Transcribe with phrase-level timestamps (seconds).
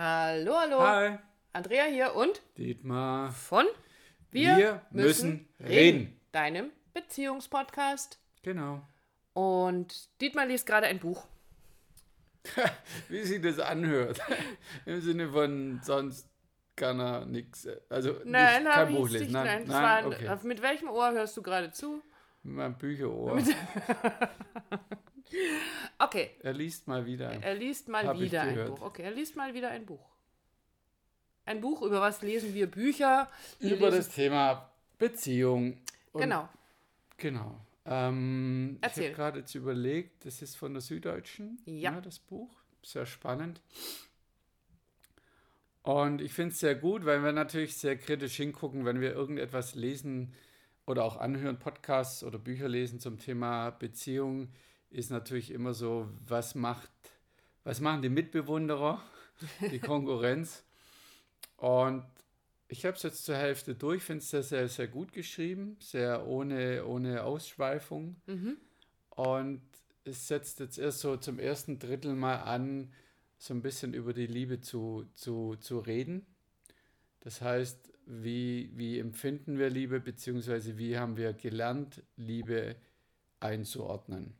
[0.00, 0.80] Hallo, hallo.
[0.80, 1.18] Hi,
[1.52, 3.32] Andrea hier und Dietmar.
[3.32, 3.66] von
[4.30, 6.16] Wir müssen reden.
[6.30, 8.20] Deinem Beziehungspodcast.
[8.44, 8.80] Genau.
[9.32, 11.26] Und Dietmar liest gerade ein Buch.
[13.08, 14.20] Wie sich das anhört.
[14.86, 16.28] Im Sinne von sonst
[16.76, 17.66] kann er nichts.
[17.88, 19.32] Also Nein, nicht, kein Buch lesen.
[19.32, 20.38] Nein, Nein, nein, okay.
[20.44, 22.04] Mit welchem Ohr hörst du gerade zu?
[22.44, 23.42] Mit meinem Bücherohr.
[25.98, 27.28] Okay, Er liest mal wieder.
[27.30, 28.66] ein- er liest mal Hab wieder ein.
[28.68, 28.80] Buch.
[28.82, 30.04] Okay, er liest mal wieder ein Buch.
[31.44, 33.28] Ein Buch, über was lesen wir Bücher?
[33.58, 35.78] Wir Über lesen- das Thema Beziehung.
[36.14, 36.48] Genau.
[37.16, 37.58] Genau.
[37.86, 41.90] Ähm, ich habe gerade jetzt überlegt, das ist von der Süddeutschen, Ja.
[41.92, 42.50] ne, das Buch.
[42.82, 43.60] Sehr spannend.
[45.82, 49.74] Und ich finde es sehr gut, weil wir natürlich sehr kritisch hingucken, wenn wir irgendetwas
[49.74, 50.34] lesen
[50.86, 54.48] oder auch anhören, Podcasts oder Bücher lesen zum Thema Beziehung,
[54.90, 56.90] ist natürlich immer so, was macht,
[57.64, 59.02] was machen die Mitbewunderer,
[59.70, 60.64] die Konkurrenz.
[61.56, 62.04] Und
[62.68, 66.26] ich habe es jetzt zur Hälfte durch, finde es sehr, sehr, sehr gut geschrieben, sehr
[66.26, 68.16] ohne, ohne Ausschweifung.
[68.26, 68.56] Mhm.
[69.10, 69.62] Und
[70.04, 72.92] es setzt jetzt erst so zum ersten Drittel mal an,
[73.38, 76.26] so ein bisschen über die Liebe zu, zu, zu reden.
[77.20, 82.76] Das heißt, wie, wie empfinden wir Liebe, beziehungsweise wie haben wir gelernt, Liebe
[83.40, 84.34] einzuordnen.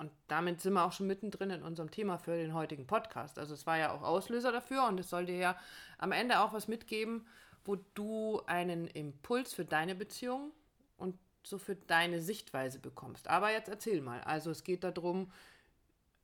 [0.00, 3.38] Und damit sind wir auch schon mittendrin in unserem Thema für den heutigen Podcast.
[3.38, 5.58] Also es war ja auch Auslöser dafür und es soll dir ja
[5.98, 7.26] am Ende auch was mitgeben,
[7.66, 10.52] wo du einen Impuls für deine Beziehung
[10.96, 13.28] und so für deine Sichtweise bekommst.
[13.28, 14.22] Aber jetzt erzähl mal.
[14.22, 15.30] Also es geht darum,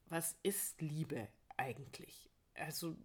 [0.06, 2.30] was ist Liebe eigentlich?
[2.54, 2.96] Also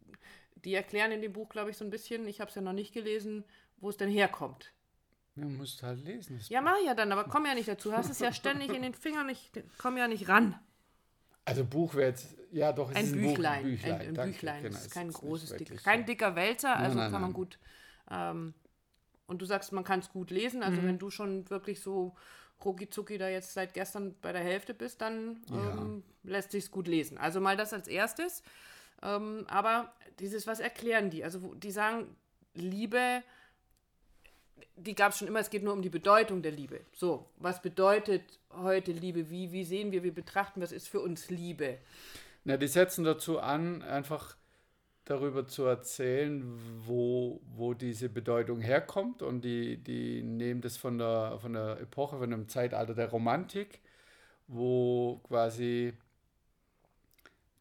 [0.55, 2.72] die erklären in dem Buch, glaube ich, so ein bisschen, ich habe es ja noch
[2.72, 3.44] nicht gelesen,
[3.75, 4.72] wo es denn herkommt.
[5.35, 6.39] Ja, musst halt lesen.
[6.49, 7.93] Ja, mach ich ja dann, aber komm ja nicht dazu.
[7.93, 10.59] Hast es ja ständig in den Fingern, ich komm ja nicht ran.
[11.45, 13.59] Also Buch wäre jetzt, ja doch, es Ein ist ein Büchlein.
[13.59, 13.93] Ein Büchlein.
[14.02, 14.63] ein, ein danke, Büchlein.
[14.63, 17.31] genau, das ist es kein nicht großes, dick, kein dicker Wälzer, also nein, kann man
[17.31, 17.33] nein.
[17.33, 17.59] gut.
[18.09, 18.53] Ähm,
[19.27, 20.61] und du sagst, man kann es gut lesen.
[20.61, 20.87] Also Mhm.
[20.87, 22.15] wenn du schon wirklich so
[22.64, 27.17] rucki da jetzt seit gestern bei der Hälfte bist, dann ähm, lässt sich gut lesen.
[27.17, 28.43] Also mal das als erstes.
[29.02, 31.23] Ähm, aber dieses, was erklären die?
[31.23, 32.15] Also die sagen,
[32.53, 33.23] Liebe,
[34.76, 36.82] die gab es schon immer, es geht nur um die Bedeutung der Liebe.
[36.94, 39.30] So, was bedeutet heute Liebe?
[39.30, 41.77] Wie, wie sehen wir, wie betrachten, was ist für uns Liebe?
[42.44, 44.36] Na, die setzen dazu an, einfach
[45.05, 46.44] darüber zu erzählen,
[46.86, 49.21] wo, wo diese Bedeutung herkommt.
[49.21, 53.80] Und die, die nehmen das von der, von der Epoche, von dem Zeitalter der Romantik,
[54.48, 55.94] wo quasi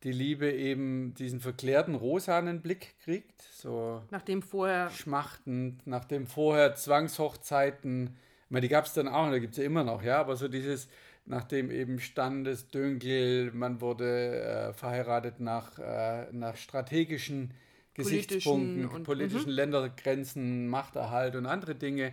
[0.02, 8.16] die Liebe eben diesen verklärten rosanen Blick kriegt, so Nachdem vorher schmachtend, nachdem vorher Zwangshochzeiten,
[8.44, 10.36] ich meine, die gab es dann auch, da gibt es ja immer noch, ja, aber
[10.36, 10.88] so dieses,
[11.26, 17.52] nachdem eben Standesdünkel, man wurde äh, verheiratet nach, äh, nach strategischen
[17.94, 22.12] Gesichtspunkten, und- politischen Ländergrenzen, Machterhalt und andere Dinge.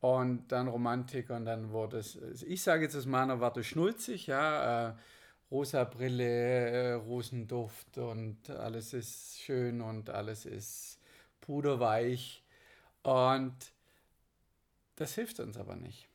[0.00, 4.90] Und dann Romantik und dann wurde es, ich sage jetzt aus meiner Warte schnulzig, ja,
[4.90, 4.92] äh,
[5.54, 10.98] rosa Brille, äh, Rosenduft und alles ist schön und alles ist
[11.40, 12.42] puderweich.
[13.04, 13.54] Und
[14.96, 16.08] das hilft uns aber nicht.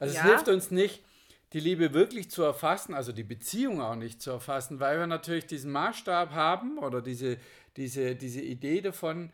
[0.00, 0.24] Also Ja.
[0.24, 1.04] es hilft uns nicht,
[1.52, 5.46] die Liebe wirklich zu erfassen, also die Beziehung auch nicht zu erfassen, weil wir natürlich
[5.46, 7.38] diesen Maßstab haben oder diese,
[7.76, 9.32] diese, diese Idee davon,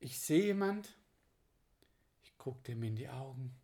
[0.00, 0.96] ich sehe jemand,
[2.24, 3.54] ich gucke dem in die Augen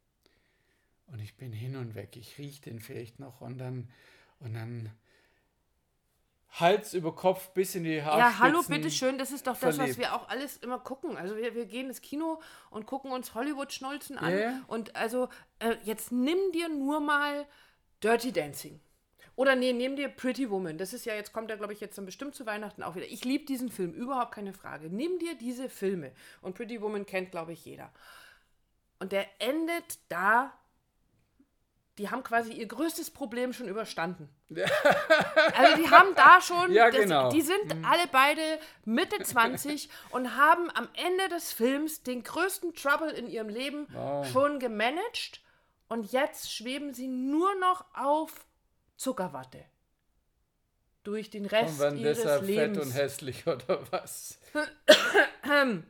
[1.12, 2.16] und ich bin hin und weg.
[2.16, 3.88] Ich rieche den vielleicht noch und dann,
[4.40, 4.90] und dann
[6.50, 8.32] Hals über Kopf bis in die Haarspitzen.
[8.32, 9.98] Ja, hallo, bitteschön, das ist doch das, was verliebt.
[9.98, 11.16] wir auch alles immer gucken.
[11.16, 14.38] Also wir, wir gehen ins Kino und gucken uns Hollywood-Schnulzen an.
[14.38, 14.60] Ja.
[14.66, 17.46] Und also äh, jetzt nimm dir nur mal
[18.02, 18.80] Dirty Dancing.
[19.36, 20.78] Oder nee, nimm dir Pretty Woman.
[20.78, 23.06] Das ist ja, jetzt kommt er, glaube ich, jetzt dann bestimmt zu Weihnachten auch wieder.
[23.06, 24.88] Ich liebe diesen Film, überhaupt keine Frage.
[24.88, 26.10] Nimm dir diese Filme.
[26.40, 27.92] Und Pretty Woman kennt, glaube ich, jeder.
[28.98, 30.52] Und der endet da.
[31.98, 34.28] Die haben quasi ihr größtes Problem schon überstanden.
[35.56, 37.30] Also die haben da schon, Ja, das, genau.
[37.30, 38.40] die sind alle beide
[38.84, 44.26] Mitte 20 und haben am Ende des Films den größten Trouble in ihrem Leben Wow.
[44.30, 45.40] schon gemanagt
[45.88, 48.46] und jetzt schweben sie nur noch auf
[48.96, 49.64] Zuckerwatte.
[51.04, 52.76] Durch den Rest Und werden ihres deshalb Lebens.
[52.78, 54.38] fett und hässlich oder was?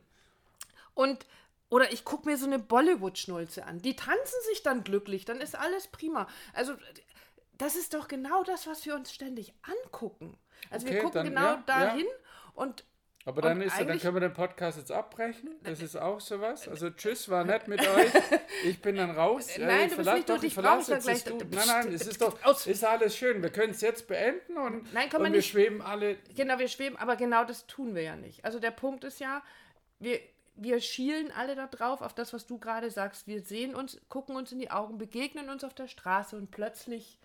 [0.93, 1.25] Und
[1.69, 3.81] oder ich gucke mir so eine Bollywood-Schnulze an.
[3.81, 6.27] Die tanzen sich dann glücklich, dann ist alles prima.
[6.53, 6.73] Also,
[7.57, 10.37] das ist doch genau das, was wir uns ständig angucken.
[10.69, 12.51] Also, wir Okay, gucken dann- genau ja, dahin ja.
[12.55, 12.85] und
[13.25, 15.51] Aber dann, Und ist, dann können wir den Podcast jetzt abbrechen.
[15.63, 16.67] Das ist auch sowas.
[16.67, 18.11] Also tschüss, war nett mit euch.
[18.63, 19.49] Ich bin dann raus.
[19.59, 21.25] Nein, Äh, du ich bist nicht durch, doch, ich ich verlasse jetzt gleich-.
[21.25, 23.43] Nein, nein, es ist doch ist alles schön.
[23.43, 25.49] Wir können es jetzt beenden und, Nein, und wir nicht.
[25.51, 26.15] schweben alle.
[26.35, 28.43] Genau, wir schweben, aber genau das tun wir ja nicht.
[28.45, 29.43] Also der Punkt ist ja,
[29.99, 30.19] wir,
[30.61, 33.27] wir schielen alle da drauf, auf das, was du gerade sagst.
[33.27, 37.17] Wir sehen uns, gucken uns in die Augen, begegnen uns auf der Straße und plötzlich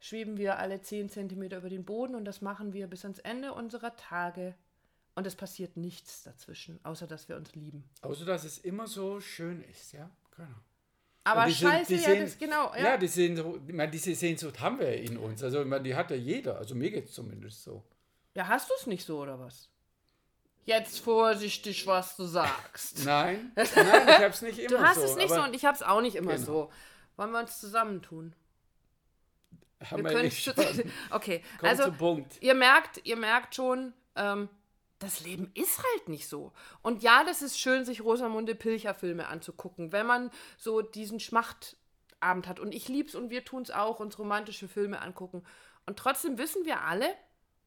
[0.00, 3.52] schweben wir alle 10 Zentimeter über den Boden und das machen wir bis ans Ende
[3.54, 4.54] unserer Tage.
[5.14, 7.88] Und es passiert nichts dazwischen, außer dass wir uns lieben.
[8.02, 10.10] Außer, dass es immer so schön ist, ja.
[10.36, 10.48] Genau.
[11.24, 12.70] Aber scheiße, sind- ja, sehen- das genau.
[12.74, 12.96] Ja, Ja.
[12.98, 15.42] die Sehnsucht, ich meine, diese Sehnsucht haben wir ja in uns.
[15.42, 16.58] Also, ich meine, die hat ja jeder.
[16.58, 17.82] Also, mir geht es zumindest so.
[18.34, 19.70] ja, hast du es nicht so, oder was?
[20.66, 23.04] Jetzt vorsichtig, was du sagst.
[23.04, 25.02] Nein, nein, ich habe es nicht immer Du hast so.
[25.04, 26.44] es nicht so und ich habe es auch nicht immer Genau.
[26.44, 26.72] so.
[27.16, 28.34] Wollen wir uns zusammentun?
[29.84, 30.54] haben Wir wir können nicht schon.
[31.10, 32.42] Okay, Komm also Punkt.
[32.42, 34.48] ihr merkt, ihr merkt schon, ähm,
[34.98, 36.52] das Leben ist halt nicht so.
[36.82, 42.58] Und ja, das ist schön, sich Rosamunde Pilcher-Filme anzugucken, wenn man so diesen Schmachtabend hat.
[42.58, 45.44] Und ich lieb's und wir tun's auch, uns romantische Filme angucken.
[45.84, 47.06] Und trotzdem wissen wir alle,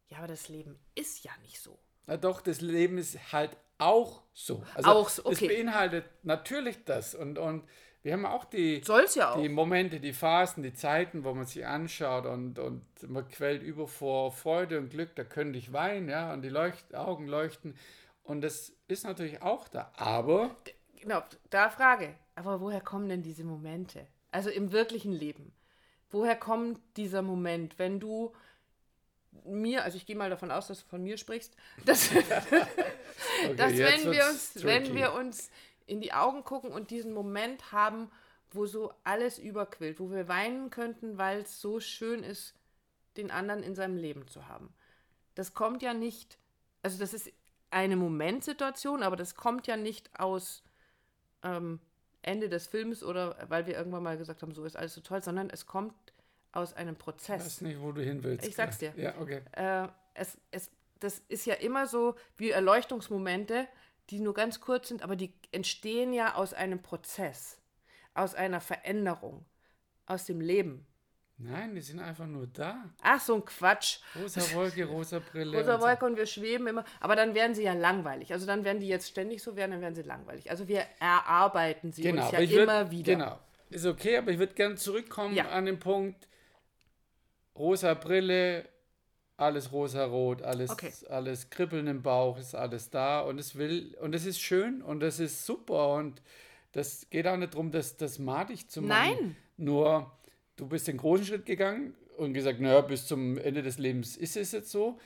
[0.07, 1.79] ja, aber das Leben ist ja nicht so.
[2.09, 4.63] Na doch, das Leben ist halt auch so.
[4.73, 5.45] Also Auch so, okay.
[5.45, 7.13] Es beinhaltet natürlich das.
[7.13, 7.63] Und, und
[8.01, 8.81] wir haben auch die,
[9.15, 9.41] ja auch.
[9.41, 13.87] die Momente, die Phasen, die Zeiten, wo man sich anschaut und, und man quält über
[13.87, 17.75] vor Freude und Glück, da könnte ich weinen, ja, und die Leucht Augen leuchten.
[18.23, 19.91] Und das ist natürlich auch da.
[19.95, 20.55] Aber
[20.99, 22.15] Genau, da Frage.
[22.35, 24.07] Aber woher kommen denn diese Momente?
[24.31, 25.53] Also im wirklichen Leben.
[26.09, 28.33] Woher kommt dieser Moment, wenn du
[29.45, 31.55] mir, also ich gehe mal davon aus, dass du von mir sprichst,
[31.85, 35.49] dass, okay, dass wenn, wir uns, wenn wir uns
[35.87, 38.11] in die Augen gucken und diesen Moment haben,
[38.51, 42.55] wo so alles überquillt, wo wir weinen könnten, weil es so schön ist,
[43.17, 44.73] den anderen in seinem Leben zu haben.
[45.35, 46.37] Das kommt ja nicht,
[46.81, 47.31] also das ist
[47.71, 50.63] eine Momentsituation, aber das kommt ja nicht aus
[51.43, 51.79] ähm,
[52.21, 55.21] Ende des Films oder weil wir irgendwann mal gesagt haben, so ist alles so toll,
[55.21, 55.93] sondern es kommt
[56.51, 57.43] aus einem Ich Prozess.
[57.45, 58.47] weiß nicht, wo du hin willst.
[58.47, 58.93] Ich sag's dir.
[58.97, 59.41] Ja, okay.
[59.53, 63.67] Äh, es, es, das ist ja immer so wie Erleuchtungsmomente,
[64.09, 67.59] die nur ganz kurz sind, aber die entstehen ja aus einem Prozess,
[68.15, 69.45] aus einer Veränderung,
[70.07, 70.85] aus dem Leben.
[71.41, 72.83] Nein, die sind einfach nur da.
[73.01, 73.99] Ach, so ein Quatsch.
[74.19, 75.57] Rosa Wolke, rosa Brille.
[75.57, 75.87] Rosa und so.
[75.87, 76.83] Wolke und wir schweben immer.
[76.99, 78.33] Aber dann werden sie ja langweilig.
[78.33, 80.51] Also dann werden die jetzt ständig so werden, dann werden sie langweilig.
[80.51, 83.13] Also wir erarbeiten sie Genau, uns ja ich würd- immer wieder.
[83.13, 83.39] Genau.
[83.69, 85.47] Ist okay, aber ich würde gerne zurückkommen Ja.
[85.49, 86.27] an den Punkt,
[87.55, 88.67] rosa Brille,
[89.37, 90.91] alles rosa-rot, alles, Okay.
[91.09, 95.01] alles kribbeln im Bauch, ist alles da und es will, und es ist schön und
[95.03, 96.21] es ist super und
[96.73, 99.15] das geht auch nicht darum, das, das madig zu machen.
[99.17, 99.35] Nein.
[99.57, 100.11] Nur,
[100.55, 104.37] du bist den großen Schritt gegangen und gesagt, naja, bis zum Ende des Lebens ist
[104.37, 104.99] es jetzt so.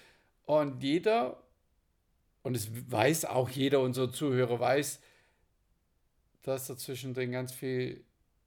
[0.45, 1.41] Und jeder,
[2.41, 4.99] und es weiß auch jeder unserer Zuhörer, weiß,
[6.41, 8.03] dass dazwischen drin ganz viel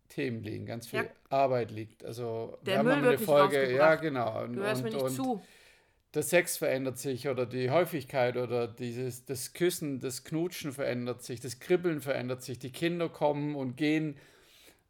[0.09, 1.11] Themen liegen, ganz viel Ja.
[1.31, 2.05] Arbeit liegt.
[2.05, 4.43] Also Der wir haben Müll wird eine nicht Folge, ja genau.
[4.45, 5.43] Und, Du hörst mir und, nicht und zu.
[6.15, 11.41] der Sex verändert sich oder die Häufigkeit oder dieses, das Küssen, das Knutschen verändert sich,
[11.41, 14.17] das Kribbeln verändert sich, die Kinder kommen und gehen.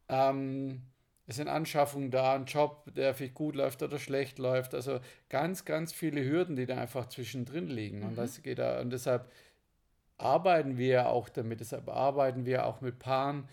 [0.09, 0.81] Ähm,
[1.29, 4.73] es sind Anschaffungen da, ein Job, der vielleicht gut läuft oder schlecht läuft.
[4.73, 4.99] Also
[5.29, 8.03] ganz, ganz viele Hürden, die da einfach zwischendrin liegen.
[8.03, 9.29] Und das geht da, und deshalb
[10.17, 13.47] arbeiten wir auch damit, deshalb arbeiten wir auch mit Paaren,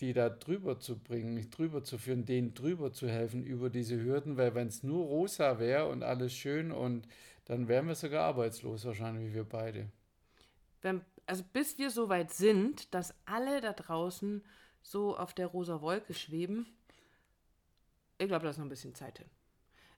[0.00, 4.00] die da drüber zu bringen, mich drüber zu führen, denen drüber zu helfen über diese
[4.02, 7.08] Hürden, weil wenn es nur rosa wäre und alles schön und
[7.46, 9.88] dann wären wir sogar arbeitslos wahrscheinlich, wie wir beide.
[10.82, 14.44] Wenn, also bis wir so weit sind, dass alle da draußen
[14.82, 16.66] so auf der rosa Wolke schweben,
[18.18, 19.28] ich glaube, da ist noch ein bisschen Zeit hin.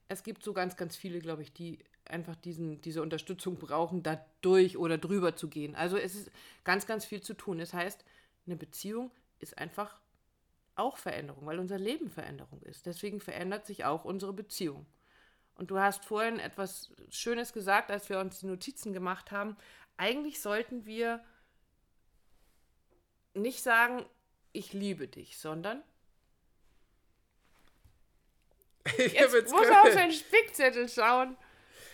[0.09, 4.25] Es gibt so ganz, ganz viele, glaube ich, die einfach diesen, diese Unterstützung brauchen, da
[4.40, 5.75] durch oder drüber zu gehen.
[5.75, 6.31] Also es ist
[6.64, 7.59] ganz, ganz viel zu tun.
[7.59, 8.05] Das heißt,
[8.47, 10.00] eine Beziehung ist einfach
[10.75, 12.87] auch Veränderung, weil unser Leben Veränderung ist.
[12.87, 14.87] Deswegen verändert sich auch unsere Beziehung.
[15.54, 19.57] Und du hast vorhin etwas Schönes gesagt, als wir uns die Notizen gemacht haben.
[19.97, 21.25] Eigentlich sollten wir
[23.35, 24.07] nicht sagen,
[24.52, 25.83] ich liebe dich, sondern
[28.99, 31.37] Ich jetzt muss auf seinen Spickzettel schauen.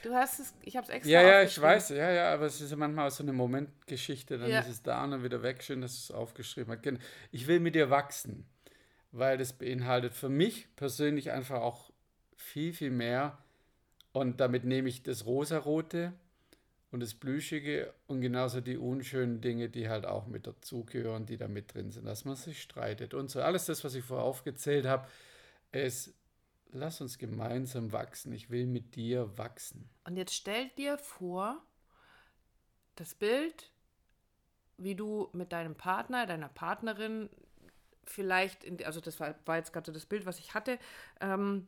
[0.05, 2.61] Du hast es, ich habe es extra Ja, ja, ich weiß, ja, ja, aber es
[2.61, 4.61] ist ja manchmal auch so eine Momentgeschichte, dann Ja.
[4.61, 5.63] ist es da und dann wieder weg.
[5.63, 7.01] Schön, dass du es aufgeschrieben hast.
[7.33, 8.45] Ich will mit dir wachsen,
[9.13, 11.91] weil das beinhaltet für mich persönlich einfach auch
[12.37, 13.39] viel, viel mehr.
[14.13, 16.13] Und damit nehme ich das Rosarote
[16.91, 21.49] und das Plüschige und genauso die unschönen Dinge, die halt auch mit dazugehören, die da
[21.49, 23.41] mit drin sind, dass man sich streitet und so.
[23.41, 25.09] Alles das, was ich vorher aufgezählt habe,
[25.73, 26.13] ist,
[26.73, 28.33] lass uns gemeinsam wachsen.
[28.33, 29.89] Ich will mit dir wachsen.
[30.05, 31.63] Und jetzt stell dir vor,
[32.97, 33.71] das Bild,
[34.77, 37.29] wie du mit deinem Partner, deiner Partnerin
[38.05, 40.79] vielleicht, in, also das war, war jetzt gerade das Bild, was ich hatte,
[41.21, 41.67] ähm,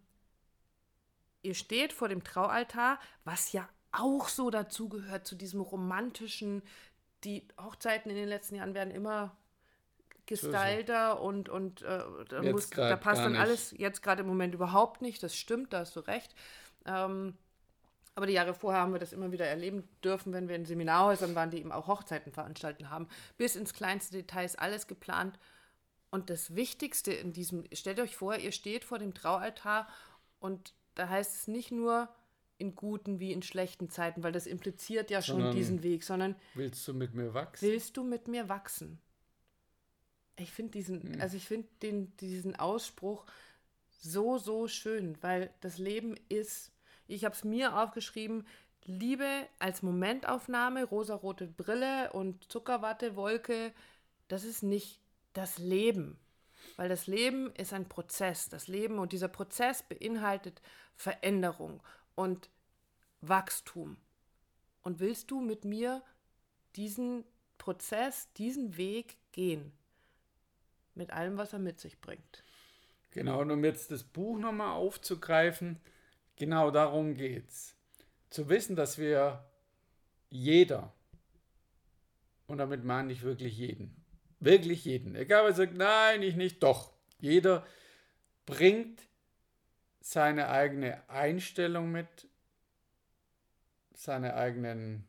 [1.43, 6.63] ihr steht vor dem Traualtar, was ja auch so dazu gehört, zu diesem romantischen,
[7.25, 9.37] die Hochzeiten in den letzten Jahren werden immer
[10.27, 15.03] gestylter und, und äh, da, muss, da passt dann alles jetzt gerade im Moment überhaupt
[15.03, 15.23] nicht.
[15.23, 16.35] Das stimmt, da hast du recht.
[16.85, 17.35] Ähm,
[18.15, 21.35] aber die Jahre vorher haben wir das immer wieder erleben dürfen, wenn wir in Seminarhäusern
[21.35, 23.09] waren, die eben auch Hochzeiten veranstalten haben.
[23.37, 25.39] Bis ins kleinste Detail ist alles geplant.
[26.11, 29.87] Und das Wichtigste in diesem, stellt euch vor, ihr steht vor dem Traualtar
[30.39, 32.09] und da heißt es nicht nur
[32.59, 36.37] in guten wie in schlechten Zeiten, weil das impliziert ja schon sondern diesen Weg, sondern
[36.55, 37.67] willst du mit mir wachsen?
[37.67, 38.99] Willst du mit mir wachsen?
[40.37, 41.21] Ich finde diesen, hm.
[41.21, 43.25] also ich finde den, diesen Ausspruch
[43.99, 46.73] so, so schön, weil das Leben ist,
[47.09, 48.47] ich habe es mir aufgeschrieben,
[48.85, 53.73] Liebe als Momentaufnahme, rosarote Brille und Zuckerwatte, Wolke,
[54.29, 55.01] das ist nicht
[55.33, 56.19] das Leben.
[56.77, 58.49] Weil das Leben ist ein Prozess.
[58.49, 60.61] Das Leben und dieser Prozess beinhaltet
[60.95, 61.83] Veränderung
[62.15, 62.51] und
[63.21, 63.97] Wachstum.
[64.83, 66.03] Und willst du mit mir
[66.77, 67.25] diesen
[67.59, 69.73] Prozess, diesen Weg gehen?
[70.97, 72.43] Mit allem, was er mit sich bringt.
[73.11, 75.79] Genau, und um jetzt das Buch nochmal aufzugreifen,
[76.37, 77.77] genau darum geht's.
[78.31, 79.45] Zu wissen, dass wir
[80.31, 80.93] jeder,
[82.47, 83.95] und damit meine ich wirklich jeden,
[84.41, 87.67] wirklich jeden, egal wer sagt, nein, ich nicht, doch, jeder
[88.47, 89.03] bringt
[90.01, 92.29] seine eigene Einstellung mit,
[93.93, 95.07] seine eigenen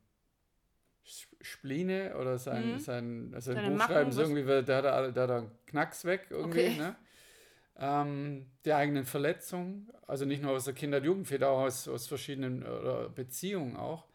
[1.42, 2.80] Spline oder sein, mhm.
[2.80, 6.60] sein also ein Buch schreiben, so irgendwie, der hat, der hat einen Knacks weg irgendwie,
[6.60, 6.78] okay.
[6.78, 6.96] ne?
[7.80, 12.08] ähm, der eigenen Verletzung, also nicht nur aus der Kinder- und Jugendfehde, auch aus, aus
[12.08, 12.66] verschiedenen
[13.16, 14.06] Beziehungen auch.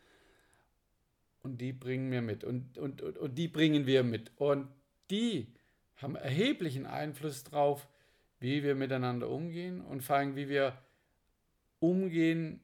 [1.42, 4.30] Und die bringen wir mit und, und, und, und die bringen wir mit.
[4.36, 4.68] Und
[5.10, 5.52] die
[5.96, 7.88] haben erheblichen Einfluss darauf,
[8.38, 10.76] wie wir miteinander umgehen und vor allem, wie wir
[11.78, 12.60] umgehen,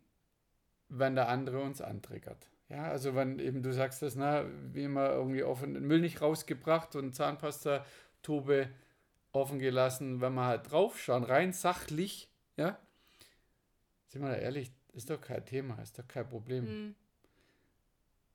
[0.88, 2.48] wenn der andere uns antriggert.
[2.68, 6.96] Ja, also wenn eben du sagst das, na, wie immer irgendwie offen, Müll nicht rausgebracht
[6.96, 8.68] und Zahnpasta-Tube
[9.32, 12.78] offen gelassen, wenn wir halt draufschauen, rein sachlich, ja,
[14.08, 16.64] sind wir da ehrlich, ist doch kein Thema, ist doch kein Problem.
[16.64, 16.94] Mhm.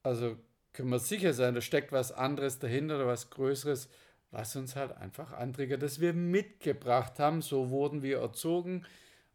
[0.02, 0.38] Also
[0.74, 3.90] können wir sicher sein, da steckt was anderes dahinter oder was Größeres,
[4.32, 7.42] was uns halt einfach antriggert, das wir mitgebracht haben.
[7.42, 8.84] So wurden wir erzogen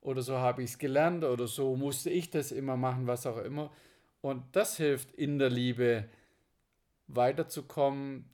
[0.00, 3.38] oder so habe ich es gelernt oder so musste ich das immer machen, was auch
[3.38, 3.71] immer.
[4.20, 6.08] Und das hilft in der Liebe
[7.06, 8.28] weiterzukommen,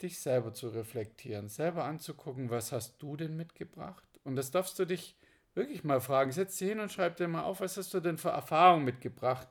[0.00, 4.04] dich selber zu reflektieren, selber anzugucken, was hast du denn mitgebracht?
[4.24, 5.16] Und das darfst du dich
[5.54, 6.32] wirklich mal fragen.
[6.32, 9.48] Setz dich hin und schreib dir mal auf, was hast du denn für Erfahrungen mitgebracht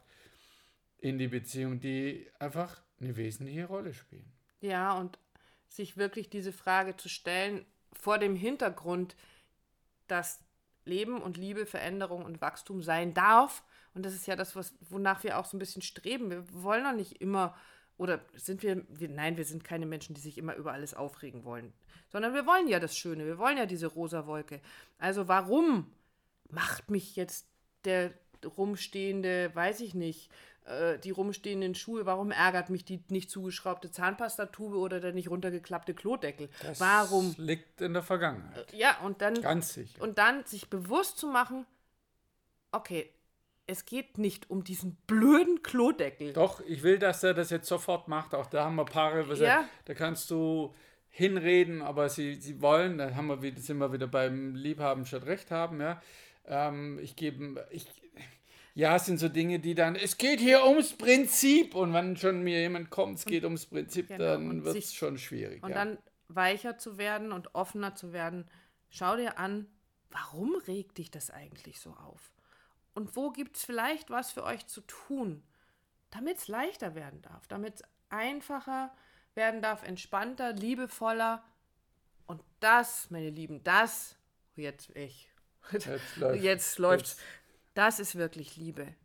[0.98, 4.32] in die Beziehung, die einfach eine wesentliche Rolle spielen.
[4.62, 5.20] Ja, und
[5.68, 9.16] sich wirklich diese Frage zu stellen, vor dem Hintergrund,
[10.08, 10.44] dass
[10.86, 13.64] Leben und Liebe, Veränderung und Wachstum sein darf.
[13.94, 16.30] Und das ist ja das, was, wonach wir auch so ein bisschen streben.
[16.30, 17.56] Wir wollen doch nicht immer
[18.00, 21.44] oder sind wir, wir, nein, wir sind keine Menschen, die sich immer über alles aufregen
[21.44, 21.74] wollen,
[22.08, 24.62] sondern wir wollen ja das Schöne, wir wollen ja diese rosa Wolke.
[24.98, 25.92] Also warum
[26.50, 27.46] macht mich jetzt
[27.84, 28.14] der
[28.58, 30.32] rumstehende, weiß ich nicht,
[30.64, 35.94] äh, die rumstehenden Schuhe, warum ärgert mich die nicht zugeschraubte Zahnpastatube oder der nicht runtergeklappte
[35.94, 36.50] Klodeckel?
[36.62, 37.36] Das warum?
[37.38, 38.72] liegt in der Vergangenheit.
[38.72, 40.02] Ja, und dann ganz sicher.
[40.02, 41.66] Und dann sich bewusst zu machen,
[42.72, 43.12] okay,
[43.70, 46.34] es geht nicht um diesen blöden Klodeckel.
[46.34, 48.34] Doch, ich will, dass er das jetzt sofort macht.
[48.34, 49.70] Auch da haben wir Paare, ja.
[49.86, 50.74] da kannst du
[51.10, 55.52] hinreden, aber sie, sie wollen, da haben wir, sind wir wieder beim Liebhaben statt Recht
[55.52, 56.02] haben, ja.
[56.46, 57.86] Ähm, ich gebe, ich,
[58.74, 62.44] ja, es sind so Dinge, die dann, es geht hier ums Prinzip und wenn schon
[62.44, 64.24] mir jemand kommt, es geht ums Prinzip, genau.
[64.24, 65.64] dann wird es schon schwierig.
[65.64, 65.76] Und ja.
[65.76, 65.98] dann
[66.28, 68.48] weicher zu werden und offener zu werden.
[68.90, 69.68] Schau dir an,
[70.10, 72.34] warum regt dich das eigentlich so auf?
[72.94, 75.44] Und wo gibt es vielleicht was für euch zu tun,
[76.10, 78.96] damit es leichter werden darf, damit es einfacher
[79.36, 81.44] werden darf, entspannter, liebevoller.
[82.26, 84.16] Und das, meine Lieben, das,
[84.56, 85.32] jetzt ich,
[85.72, 87.18] jetzt läuft jetzt läuft's.
[87.74, 88.96] Das ist wirklich Liebe.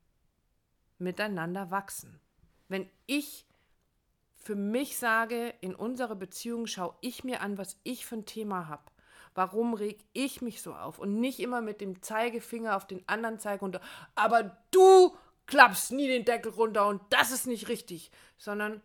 [0.99, 2.21] Miteinander wachsen.
[2.69, 3.47] Wenn ich
[4.37, 8.69] für mich sage, in unserer Beziehung schaue ich mir an, was ich für ein Thema
[8.69, 8.94] habe
[9.35, 10.99] Warum reg ich mich so auf?
[10.99, 13.81] Und nicht immer mit dem Zeigefinger auf den anderen zeigen und
[14.15, 18.81] aber du klappst nie den Deckel runter und das ist nicht richtig, sondern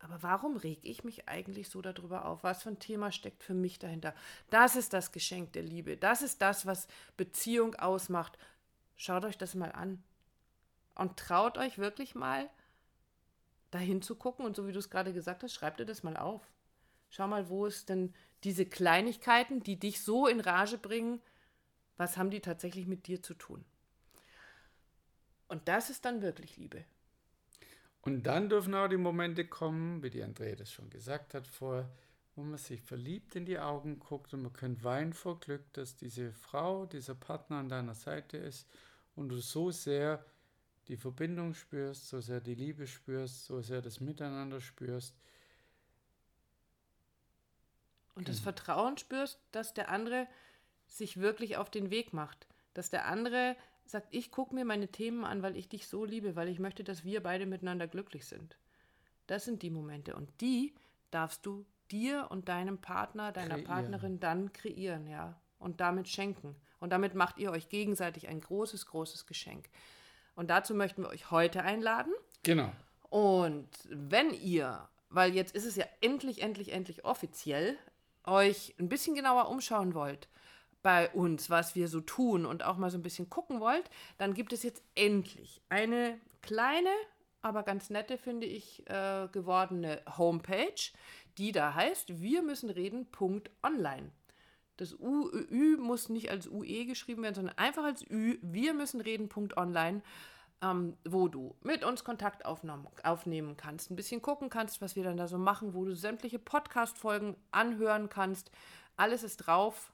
[0.00, 2.44] aber warum reg ich mich eigentlich so darüber auf?
[2.44, 4.14] Was für ein Thema steckt für mich dahinter?
[4.48, 5.96] Das ist das Geschenk der Liebe.
[5.96, 6.86] Das ist das, was
[7.16, 8.38] Beziehung ausmacht.
[8.94, 10.02] Schaut euch das mal an.
[10.94, 12.48] Und traut euch wirklich mal,
[13.70, 16.16] dahin zu gucken und so wie du es gerade gesagt hast, schreib dir das mal
[16.16, 16.42] auf.
[17.10, 18.14] Schau mal, wo ist denn
[18.44, 21.20] diese Kleinigkeiten, die dich so in Rage bringen,
[21.96, 23.64] was haben die tatsächlich mit dir zu tun?
[25.48, 26.84] Und das ist dann wirklich Liebe.
[28.02, 31.90] Und dann dürfen auch die Momente kommen, wie die Andrea das schon gesagt hat vorher,
[32.36, 35.96] wo man sich verliebt in die Augen guckt und man könnte weinen vor Glück, dass
[35.96, 38.68] diese Frau, dieser Partner an deiner Seite ist
[39.16, 40.24] und du so sehr
[40.86, 45.14] die Verbindung spürst, so sehr die Liebe spürst, so sehr das Miteinander spürst.
[48.18, 48.40] Und das.
[48.40, 50.26] Vertrauen spürst, dass der andere
[50.86, 52.46] sich wirklich auf den Weg macht.
[52.74, 56.36] Dass der andere sagt, ich gucke mir meine Themen an, weil ich dich so liebe,
[56.36, 58.58] weil ich möchte, dass wir beide miteinander glücklich sind.
[59.26, 60.14] Das sind die Momente.
[60.14, 60.74] Und die
[61.10, 63.64] darfst du dir und deinem Partner, deiner kreieren.
[63.64, 65.40] Partnerin dann kreieren, ja.
[65.58, 66.54] Und damit schenken.
[66.80, 69.68] Und damit macht ihr euch gegenseitig ein großes, großes Geschenk.
[70.34, 72.12] Und dazu möchten wir euch heute einladen.
[72.42, 72.72] Genau.
[73.10, 77.76] Und wenn ihr, weil jetzt ist es ja endlich, endlich, endlich offiziell,
[78.28, 80.28] euch ein bisschen genauer umschauen wollt
[80.82, 84.34] bei uns, was wir so tun und auch mal so ein bisschen gucken wollt, dann
[84.34, 86.90] gibt es jetzt endlich eine kleine,
[87.42, 90.92] aber ganz nette, finde ich, äh, gewordene Homepage,
[91.36, 94.10] die da heißt, wir müssen reden.online.
[94.76, 99.00] Das U, Ü muss nicht als UE geschrieben werden, sondern einfach als Ü, wir müssen
[99.00, 100.02] reden.online,
[100.62, 105.16] ähm, wo du mit uns Kontakt aufnehmen kannst, ein bisschen gucken kannst, was wir dann
[105.16, 108.50] da so machen, wo du sämtliche Podcast-Folgen anhören kannst.
[108.96, 109.92] Alles ist drauf.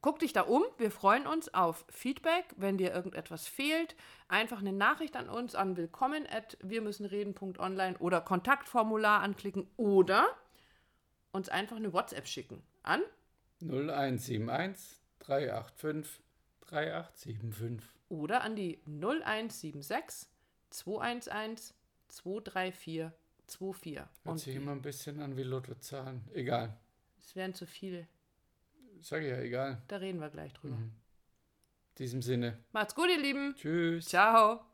[0.00, 0.62] Guck dich da um.
[0.76, 2.44] Wir freuen uns auf Feedback.
[2.56, 3.96] Wenn dir irgendetwas fehlt,
[4.28, 10.26] einfach eine Nachricht an uns an willkommen at wir müssen reden.online oder Kontaktformular anklicken oder
[11.32, 13.00] uns einfach eine WhatsApp schicken an
[13.62, 16.22] 0171 385
[16.66, 20.28] 3875 oder an die 0176
[20.70, 21.74] 211
[22.08, 23.12] 234
[23.46, 23.96] 24.
[23.96, 26.22] Hört Und sich immer ein bisschen an wie Lottozahlen.
[26.32, 26.76] Egal.
[27.18, 28.06] Es wären zu viele.
[29.00, 29.82] Sag ich ja, egal.
[29.88, 30.76] Da reden wir gleich drüber.
[30.76, 30.92] Mhm.
[31.90, 32.58] In diesem Sinne.
[32.72, 33.54] Macht's gut, ihr Lieben.
[33.56, 34.06] Tschüss.
[34.06, 34.64] Ciao.